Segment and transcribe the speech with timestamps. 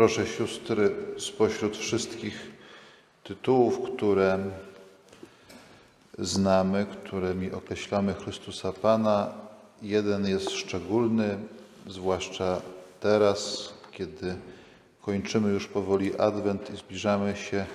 [0.00, 2.50] Proszę sióstry, spośród wszystkich
[3.24, 4.38] tytułów, które
[6.18, 9.32] znamy, którymi określamy Chrystusa Pana,
[9.82, 11.38] jeden jest szczególny,
[11.86, 12.60] zwłaszcza
[13.00, 14.36] teraz, kiedy
[15.02, 17.66] kończymy już powoli Adwent i zbliżamy się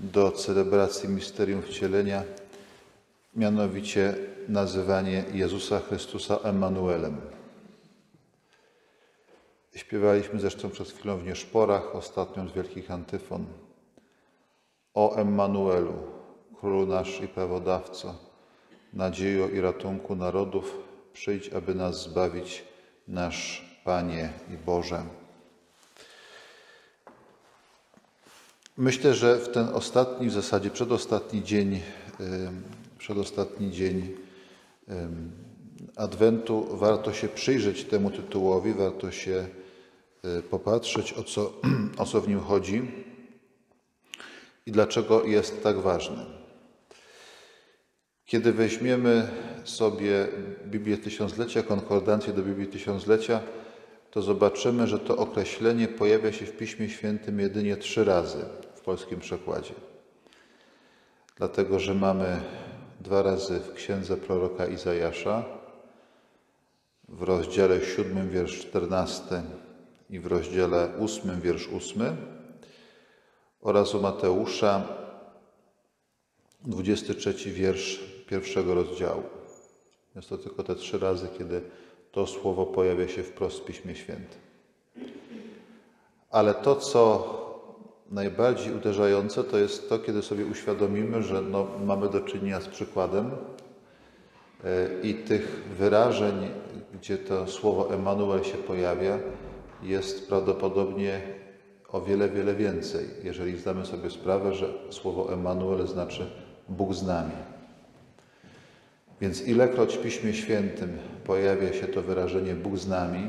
[0.00, 2.22] do celebracji misterium wcielenia,
[3.36, 4.14] mianowicie
[4.48, 7.41] nazywanie Jezusa Chrystusa Emanuelem.
[9.74, 13.44] Śpiewaliśmy zresztą przed chwilą w Nieszporach, ostatnią z wielkich antyfon.
[14.94, 15.94] O Emmanuelu,
[16.60, 18.14] Królu nasz i Prawodawco,
[18.92, 20.78] nadziejo i ratunku narodów,
[21.12, 22.64] przyjdź, aby nas zbawić,
[23.08, 25.02] nasz Panie i Boże.
[28.76, 31.80] Myślę, że w ten ostatni, w zasadzie przedostatni dzień,
[32.98, 34.16] przedostatni dzień
[35.96, 39.46] Adwentu warto się przyjrzeć temu tytułowi, warto się
[40.50, 41.52] popatrzeć, o co,
[41.98, 42.90] o co w nim chodzi
[44.66, 46.24] i dlaczego jest tak ważny.
[48.24, 49.28] Kiedy weźmiemy
[49.64, 50.28] sobie
[50.66, 53.40] Biblię Tysiąclecia, konkordancję do Biblii Tysiąclecia,
[54.10, 59.20] to zobaczymy, że to określenie pojawia się w Piśmie Świętym jedynie trzy razy w polskim
[59.20, 59.74] przekładzie.
[61.36, 62.40] Dlatego, że mamy
[63.00, 65.44] dwa razy w księdze proroka Izajasza,
[67.08, 69.42] w rozdziale 7, wiersz 14
[70.12, 72.16] i w rozdziale 8, wiersz 8
[73.60, 74.82] oraz u Mateusza
[76.64, 79.22] 23 wiersz pierwszego rozdziału.
[80.16, 81.62] Jest to tylko te trzy razy, kiedy
[82.12, 84.40] to słowo pojawia się wprost w Piśmie Świętym.
[86.30, 87.28] Ale to, co
[88.10, 93.30] najbardziej uderzające, to jest to, kiedy sobie uświadomimy, że no, mamy do czynienia z przykładem
[94.64, 96.50] e, i tych wyrażeń,
[96.94, 99.18] gdzie to słowo Emanuel się pojawia,
[99.82, 101.20] jest prawdopodobnie
[101.88, 106.30] o wiele, wiele więcej, jeżeli zdamy sobie sprawę, że słowo Emanuel znaczy
[106.68, 107.32] Bóg z nami.
[109.20, 113.28] Więc ilekroć w Piśmie Świętym pojawia się to wyrażenie Bóg z nami,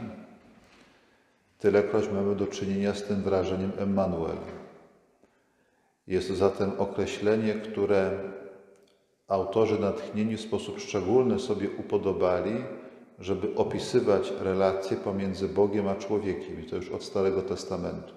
[1.59, 4.38] tylekroć mamy do czynienia z tym wyrażeniem Emmanuel.
[6.08, 8.12] Jest to zatem określenie, które
[9.28, 12.53] autorzy natchnieni w sposób szczególny sobie upodobali,
[13.23, 18.13] żeby opisywać relacje pomiędzy Bogiem a człowiekiem, i to już od Starego Testamentu.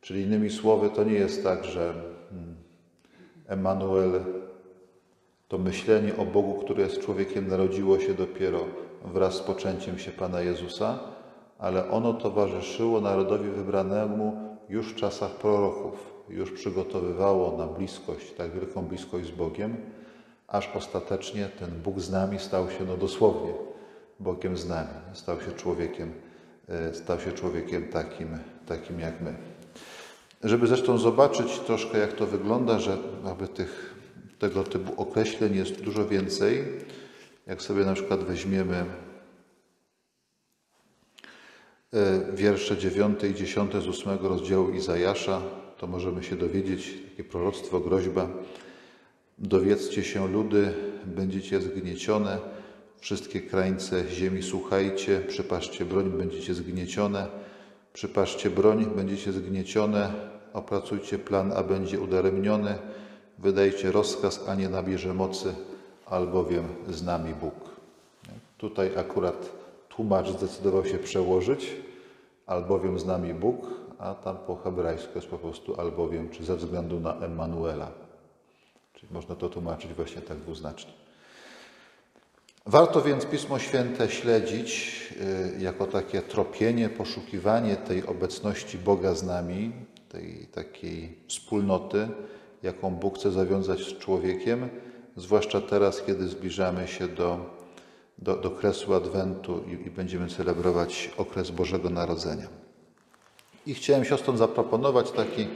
[0.00, 1.94] Czyli innymi słowy, to nie jest tak, że
[2.30, 2.56] hmm,
[3.46, 4.20] Emanuel
[5.48, 8.60] to myślenie o Bogu, które jest człowiekiem, narodziło się dopiero
[9.04, 10.98] wraz z poczęciem się Pana Jezusa,
[11.58, 14.36] ale ono towarzyszyło narodowi wybranemu
[14.68, 19.76] już w czasach proroków, już przygotowywało na bliskość, tak wielką bliskość z Bogiem,
[20.50, 23.52] aż ostatecznie ten Bóg z nami stał się no dosłownie
[24.20, 26.12] Bogiem z nami, stał się człowiekiem,
[26.68, 29.34] e, stał się człowiekiem takim, takim jak my.
[30.44, 33.94] Żeby zresztą zobaczyć troszkę, jak to wygląda, że aby tych,
[34.38, 36.64] tego typu określeń jest dużo więcej,
[37.46, 38.84] jak sobie na przykład weźmiemy
[41.94, 45.40] e, wiersze 9 i 10 z 8 rozdziału Izajasza,
[45.78, 48.28] to możemy się dowiedzieć, takie proroctwo, groźba.
[49.40, 50.74] Dowiedzcie się ludy,
[51.06, 52.38] będziecie zgniecione,
[52.98, 57.26] wszystkie krańce ziemi słuchajcie, przypaszcie broń, będziecie zgniecione,
[57.92, 60.12] przypaszcie broń, będziecie zgniecione,
[60.52, 62.74] opracujcie plan, a będzie udaremniony,
[63.38, 65.54] wydajcie rozkaz, a nie nabierze mocy,
[66.06, 67.54] albowiem z nami Bóg.
[68.58, 69.50] Tutaj akurat
[69.88, 71.72] tłumacz zdecydował się przełożyć,
[72.46, 73.66] albowiem z nami Bóg,
[73.98, 78.09] a tam po hebrajsku jest po prostu albowiem, czy ze względu na Emanuela.
[79.00, 80.92] Czyli można to tłumaczyć właśnie tak dwuznacznie.
[82.66, 84.98] Warto więc Pismo Święte śledzić
[85.56, 89.72] y, jako takie tropienie, poszukiwanie tej obecności Boga z nami,
[90.08, 92.08] tej takiej wspólnoty,
[92.62, 94.68] jaką Bóg chce zawiązać z człowiekiem,
[95.16, 97.38] zwłaszcza teraz, kiedy zbliżamy się do,
[98.18, 102.48] do, do kresu Adwentu i, i będziemy celebrować okres Bożego Narodzenia.
[103.66, 105.48] I chciałem siostrom zaproponować taki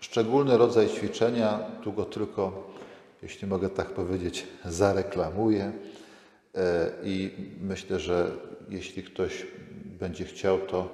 [0.00, 2.68] szczególny rodzaj ćwiczenia, tu go tylko,
[3.22, 5.72] jeśli mogę tak powiedzieć, zareklamuję.
[6.54, 7.30] E, I
[7.60, 8.30] myślę, że
[8.68, 9.46] jeśli ktoś
[10.00, 10.88] będzie chciał, to,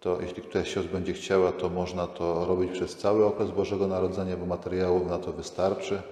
[0.00, 4.36] to jeśli któraś siostra będzie chciała, to można to robić przez cały okres Bożego Narodzenia,
[4.36, 6.02] bo materiałów na to wystarczy.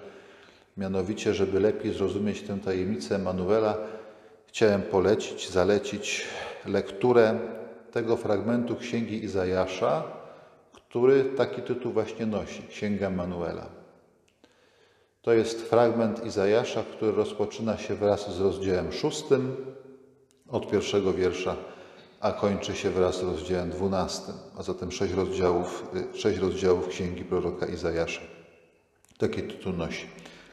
[0.77, 3.79] Mianowicie, żeby lepiej zrozumieć tę tajemnicę Emanuela,
[4.47, 6.25] chciałem polecić, zalecić
[6.67, 7.39] lekturę
[7.93, 10.03] tego fragmentu Księgi Izajasza,
[10.73, 13.82] który taki tytuł właśnie nosi Księga Emanuela.
[15.23, 19.57] To jest fragment Izajasza, który rozpoczyna się wraz z rozdziałem szóstym
[20.49, 21.57] od pierwszego wiersza
[22.23, 25.85] a kończy się wraz z rozdziałem 12, a zatem sześć rozdziałów,
[26.15, 28.21] y, sześć rozdziałów Księgi proroka Izajasza.
[29.19, 30.07] Taki tytuł nosi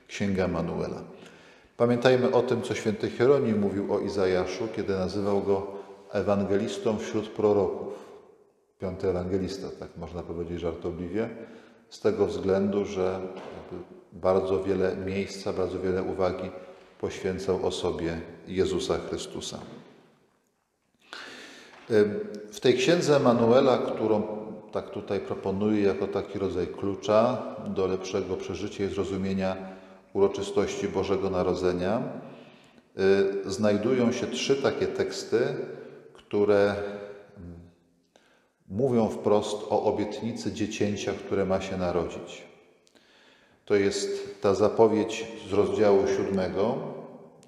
[0.08, 1.02] Księga Manuela.
[1.78, 5.68] Pamiętajmy o tym, co święty Hieronim mówił o Izajaszu, kiedy nazywał go
[6.12, 7.94] ewangelistą wśród proroków.
[8.80, 11.30] Piąty ewangelista, tak można powiedzieć żartobliwie,
[11.90, 13.20] z tego względu, że
[14.14, 16.50] bardzo wiele miejsca, bardzo wiele uwagi
[17.02, 19.60] poświęcał osobie Jezusa Chrystusa.
[22.52, 24.24] W tej księdze Emanuela, którą
[24.72, 29.58] tak tutaj proponuję jako taki rodzaj klucza do lepszego przeżycia i zrozumienia
[30.14, 32.04] uroczystości Bożego Narodzenia,
[33.46, 35.40] y, znajdują się trzy takie teksty,
[36.14, 36.76] które
[38.70, 42.44] mówią wprost o obietnicy dziecięcia, które ma się narodzić.
[43.70, 46.78] To jest ta zapowiedź z rozdziału siódmego,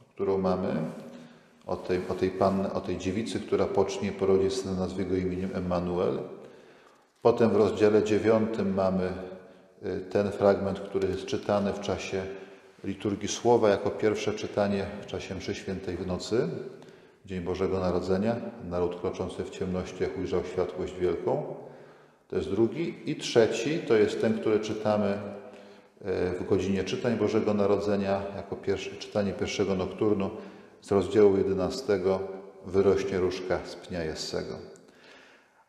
[0.10, 0.74] którą mamy,
[1.66, 5.50] o tej, o tej, panny, o tej dziewicy, która pocznie porodzi syna nazwy go imieniem
[5.54, 6.20] Emmanuel.
[7.22, 9.14] Potem w rozdziale dziewiątym mamy
[9.86, 12.24] y, ten fragment, który jest czytany w czasie
[12.84, 16.48] liturgii Słowa jako pierwsze czytanie w czasie mszy świętej w nocy,
[17.26, 18.36] Dzień Bożego Narodzenia.
[18.70, 21.56] Naród kroczący w ciemnościach ujrzał światłość wielką.
[22.28, 22.96] To jest drugi.
[23.06, 25.18] I trzeci to jest ten, który czytamy
[26.40, 30.30] w godzinie czytań Bożego Narodzenia, jako pierwsze, czytanie pierwszego nokturnu
[30.82, 32.00] z rozdziału 11
[32.66, 34.56] wyrośnie różka z pnia Jessego.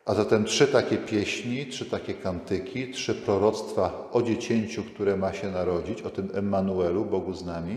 [0.05, 5.51] A zatem trzy takie pieśni, trzy takie kantyki, trzy proroctwa o dziecięciu, które ma się
[5.51, 7.77] narodzić, o tym Emmanuelu, Bogu z nami.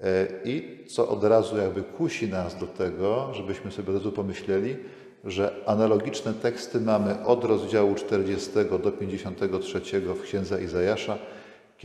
[0.00, 4.76] E, I co od razu jakby kusi nas do tego, żebyśmy sobie od razu pomyśleli,
[5.24, 8.50] że analogiczne teksty mamy od rozdziału 40
[8.82, 11.18] do 53 w Księdza Izajasza,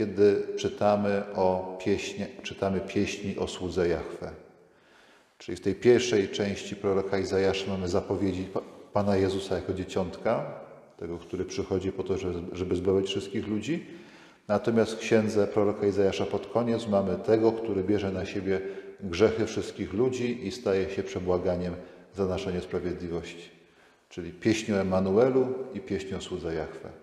[0.00, 4.30] kiedy czytamy, o pieśnie, czytamy pieśni o słudze Jahwe.
[5.38, 8.48] Czyli w tej pierwszej części proroka Izajasza mamy zapowiedzi
[8.92, 10.60] Pana Jezusa jako dzieciątka,
[10.98, 12.14] tego, który przychodzi po to,
[12.52, 13.86] żeby zbawić wszystkich ludzi.
[14.48, 18.60] Natomiast w księdze proroka Izajasza pod koniec mamy tego, który bierze na siebie
[19.00, 21.74] grzechy wszystkich ludzi i staje się przebłaganiem
[22.16, 23.50] za nasze niesprawiedliwości.
[24.08, 26.99] Czyli pieśń o Emanuelu i pieśń o słudze Jahwe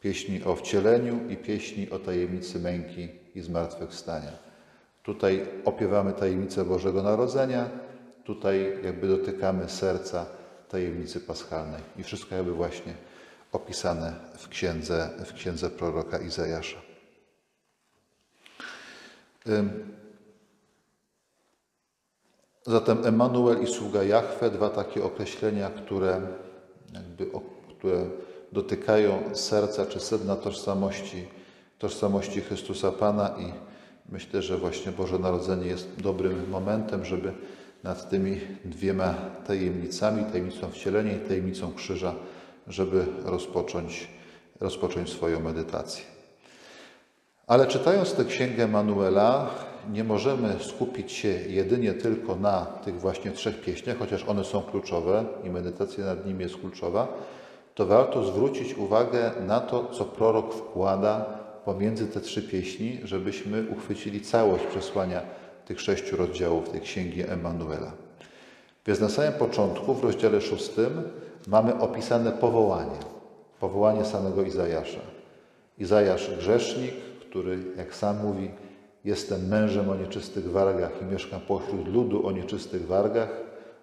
[0.00, 4.32] pieśni o wcieleniu i pieśni o tajemnicy męki i zmartwychwstania.
[5.02, 7.70] Tutaj opiewamy tajemnicę Bożego Narodzenia,
[8.24, 10.26] tutaj jakby dotykamy serca
[10.68, 11.82] tajemnicy paschalnej.
[11.98, 12.94] I wszystko jakby właśnie
[13.52, 16.78] opisane w księdze, w księdze proroka Izajasza.
[22.66, 26.20] Zatem Emanuel i sługa Jahwe, dwa takie określenia, które,
[26.94, 27.30] jakby,
[27.78, 28.04] które
[28.52, 31.26] dotykają serca czy sedna tożsamości,
[31.78, 33.52] tożsamości Chrystusa Pana i
[34.12, 37.32] myślę, że właśnie Boże Narodzenie jest dobrym momentem, żeby
[37.84, 39.14] nad tymi dwiema
[39.46, 42.14] tajemnicami, tajemnicą wcielenia i tajemnicą krzyża,
[42.68, 44.08] żeby rozpocząć,
[44.60, 46.04] rozpocząć swoją medytację.
[47.46, 49.50] Ale czytając tę księgę Manuela,
[49.92, 55.24] nie możemy skupić się jedynie tylko na tych właśnie trzech pieśniach, chociaż one są kluczowe
[55.44, 57.08] i medytacja nad nimi jest kluczowa,
[57.76, 61.24] to warto zwrócić uwagę na to, co prorok wkłada
[61.64, 65.22] pomiędzy te trzy pieśni, żebyśmy uchwycili całość przesłania
[65.66, 67.92] tych sześciu rozdziałów tej księgi Emanuela.
[68.86, 71.02] Więc na samym początku, w rozdziale szóstym,
[71.46, 72.98] mamy opisane powołanie,
[73.60, 75.00] powołanie samego Izajasza.
[75.78, 78.50] Izajasz grzesznik, który, jak sam mówi,
[79.04, 83.30] jestem mężem o nieczystych wargach i mieszkam pośród ludu o nieczystych wargach,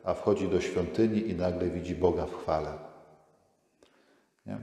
[0.03, 2.92] a wchodzi do świątyni i nagle widzi Boga w chwale.
[4.45, 4.57] Nie?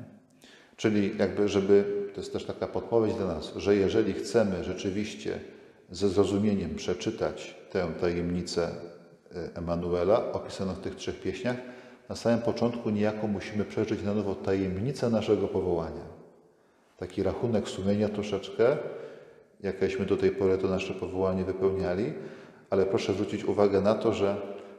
[0.76, 1.84] Czyli jakby, żeby,
[2.14, 5.40] to jest też taka podpowiedź dla nas, że jeżeli chcemy rzeczywiście
[5.90, 8.68] ze zrozumieniem przeczytać tę tajemnicę
[9.34, 11.56] e, Emanuela opisaną w tych trzech pieśniach,
[12.08, 16.04] na samym początku niejako musimy przeżyć na nowo tajemnicę naszego powołania.
[16.96, 18.76] Taki rachunek sumienia troszeczkę,
[19.60, 22.12] jakieśmy do tej pory to nasze powołanie wypełniali,
[22.70, 24.36] ale proszę zwrócić uwagę na to, że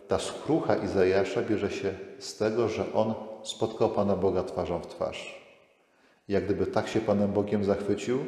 [0.07, 5.41] ta skrucha Izajasza bierze się z tego, że on spotkał Pana Boga twarzą w twarz.
[6.27, 8.19] Jak gdyby tak się Panem Bogiem zachwycił,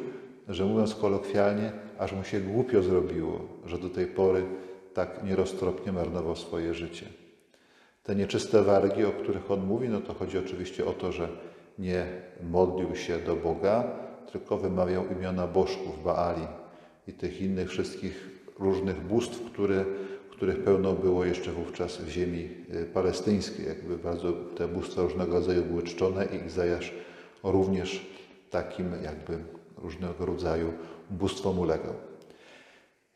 [0.48, 4.44] że mówiąc kolokwialnie, aż mu się głupio zrobiło, że do tej pory
[4.94, 7.06] tak nieroztropnie marnował swoje życie.
[8.02, 11.28] Te nieczyste wargi, o których on mówi, no to chodzi oczywiście o to, że
[11.78, 12.06] nie
[12.50, 13.84] modlił się do Boga,
[14.32, 16.46] tylko wymawiał imiona bożków Baali
[17.08, 18.28] i tych innych wszystkich
[18.58, 19.84] różnych bóstw, które
[20.36, 23.66] których pełno było jeszcze wówczas w ziemi y, palestyńskiej.
[23.66, 26.94] Jakby bardzo te bóstwa różnego rodzaju były czczone i Izajasz
[27.42, 28.06] również
[28.50, 29.38] takim jakby
[29.78, 30.72] różnego rodzaju
[31.10, 31.94] bóstwom ulegał.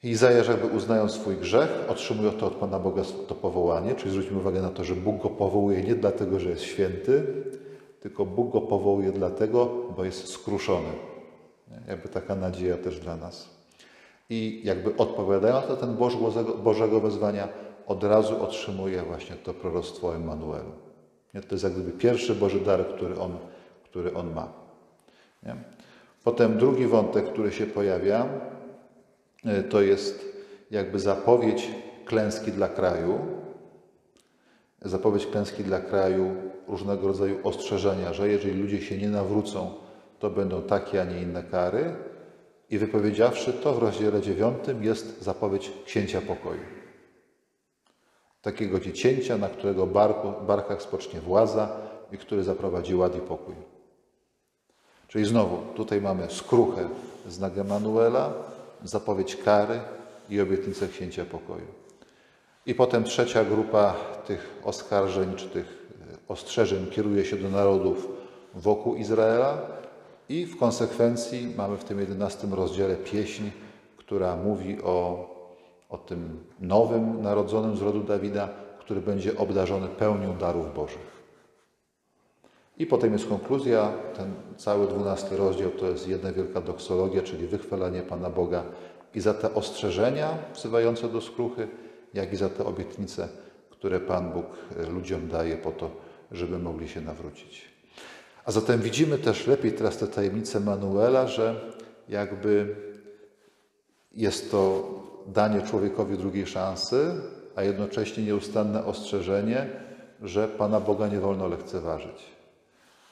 [0.03, 4.63] Izajasz jakby uznając swój grzech, otrzymuje to od Pana Boga to powołanie, czyli zwróćmy uwagę
[4.63, 7.27] na to, że Bóg go powołuje nie dlatego, że jest święty,
[8.01, 10.89] tylko Bóg go powołuje dlatego, bo jest skruszony.
[11.89, 13.58] Jakby taka nadzieja też dla nas.
[14.31, 17.49] I jakby odpowiadając na ten Bożego, Bożego wezwania,
[17.87, 20.73] od razu otrzymuje właśnie to proroctwo Emanuelu.
[21.35, 21.41] Nie?
[21.41, 23.39] To jest jak gdyby pierwszy Boży dar, który on,
[23.85, 24.53] który on ma.
[25.43, 25.57] Nie?
[26.25, 28.27] Potem drugi wątek, który się pojawia,
[29.45, 30.25] e, to jest
[30.71, 31.71] jakby zapowiedź
[32.05, 33.19] klęski dla kraju.
[34.83, 36.35] Zapowiedź klęski dla kraju,
[36.69, 39.75] różnego rodzaju ostrzeżenia, że jeżeli ludzie się nie nawrócą,
[40.19, 41.95] to będą takie, a nie inne kary.
[42.71, 46.61] I wypowiedziawszy to w rozdziale dziewiątym jest zapowiedź księcia pokoju.
[48.43, 51.69] Takiego dziecięcia, na którego barku, barkach spocznie władza
[52.13, 53.55] i który zaprowadzi ład i pokój.
[55.09, 56.89] Czyli znowu, tutaj mamy skruchę
[57.29, 58.33] znak Emanuela,
[58.85, 59.81] zapowiedź kary
[60.29, 61.67] i obietnicę księcia pokoju.
[62.67, 63.95] I potem trzecia grupa
[64.27, 68.09] tych oskarżeń czy tych e, ostrzeżeń kieruje się do narodów
[68.55, 69.59] wokół Izraela
[70.29, 73.43] i w konsekwencji mamy w tym jedenastym rozdziale pieśń,
[73.97, 75.29] która mówi o,
[75.89, 78.49] o tym nowym narodzonym z rodu Dawida,
[78.81, 81.19] który będzie obdarzony pełnią darów Bożych.
[82.79, 88.03] I potem jest konkluzja, ten cały dwunasty rozdział to jest jedna wielka doksologia, czyli wychwalanie
[88.03, 88.63] Pana Boga
[89.15, 91.69] i za te ostrzeżenia wzywające do skruchy,
[92.15, 93.29] jak i za te obietnice,
[93.71, 95.91] które Pan Bóg e, ludziom daje po to,
[96.33, 97.78] żeby mogli się nawrócić.
[98.49, 101.61] A zatem widzimy też lepiej teraz te tajemnice Manuela, że
[102.09, 102.77] jakby
[104.13, 104.89] jest to
[105.27, 107.11] danie człowiekowi drugiej szansy,
[107.57, 109.67] a jednocześnie nieustanne ostrzeżenie,
[110.23, 112.25] że Pana Boga nie wolno lekceważyć.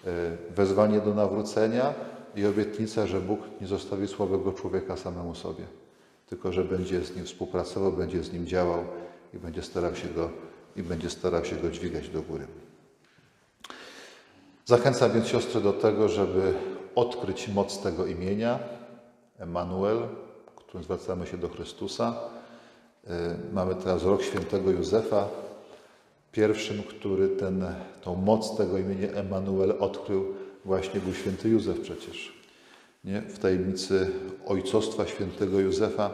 [0.07, 0.11] E,
[0.51, 1.95] wezwanie do nawrócenia
[2.37, 5.65] i obietnica, że Bóg nie zostawi słabego człowieka samemu sobie,
[6.27, 8.85] tylko że będzie z nim współpracował, będzie z nim działał
[9.35, 10.31] i będzie starał się go,
[10.77, 12.47] i będzie starał się go dźwigać do góry.
[14.69, 16.55] Zachęcam więc siostry do tego, żeby
[16.95, 18.59] odkryć moc tego imienia,
[19.39, 19.99] Emanuel,
[20.57, 22.15] którym zwracamy się do Chrystusa.
[23.07, 25.29] E, mamy teraz rok świętego Józefa,
[26.33, 27.67] Pierwszym, który ten,
[28.03, 32.33] tą moc tego imienia Emanuel odkrył, właśnie był święty Józef przecież.
[33.05, 33.23] Nie?
[33.23, 34.11] W tajemnicy
[34.47, 36.11] ojcostwa świętego Józefa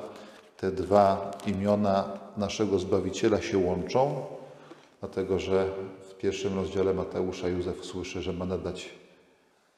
[0.57, 4.25] te dwa imiona naszego Zbawiciela się łączą,
[5.01, 5.71] dlatego że
[6.23, 8.91] pierwszym rozdziale Mateusza Józef słyszy, że ma nadać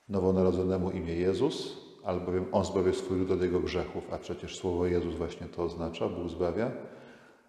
[0.09, 5.15] nowonarodzonemu imię Jezus, albowiem On zbawia swój lud od jego grzechów, a przecież słowo Jezus
[5.15, 6.71] właśnie to oznacza, Bóg zbawia.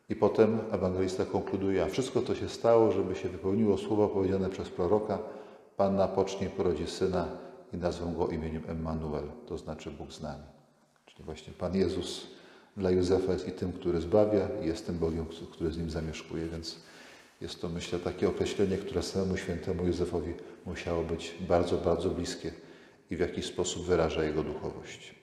[0.10, 4.70] I potem ewangelista konkluduje, a wszystko to się stało, żeby się wypełniło słowo powiedziane przez
[4.70, 5.20] proroka,
[5.78, 7.28] Panna pocznie porodzi syna
[7.74, 10.44] i nazwą go imieniem Emmanuel, to znaczy Bóg z nami.
[11.06, 12.28] Czyli właśnie Pan Jezus
[12.78, 16.46] dla Józefa jest i tym, który zbawia, i jest tym Bogiem, który z nim zamieszkuje,
[16.48, 16.80] więc
[17.42, 20.34] jest to, myślę, takie określenie, które samemu świętemu Józefowi
[20.66, 22.52] musiało być bardzo, bardzo bliskie
[23.12, 25.16] i w jakiś sposób wyraża jego duchowość.